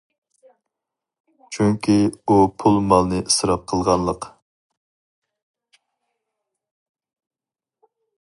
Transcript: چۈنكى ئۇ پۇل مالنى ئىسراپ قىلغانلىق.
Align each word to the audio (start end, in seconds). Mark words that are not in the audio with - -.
چۈنكى 1.57 1.97
ئۇ 2.35 2.37
پۇل 2.63 2.79
مالنى 2.93 3.19
ئىسراپ 3.25 3.67
قىلغانلىق. 3.73 4.27